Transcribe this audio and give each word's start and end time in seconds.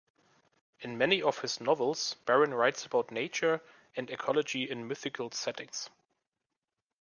In 0.79 0.97
many 0.97 1.21
of 1.21 1.37
his 1.41 1.61
novels, 1.61 2.15
Barron 2.25 2.55
writes 2.55 2.87
about 2.87 3.11
nature 3.11 3.61
and 3.95 4.09
ecology 4.09 4.67
in 4.67 4.87
mythical 4.87 5.29
settings. 5.29 5.91